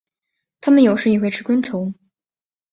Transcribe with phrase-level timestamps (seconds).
[0.61, 1.93] 它们有时也会吃昆虫。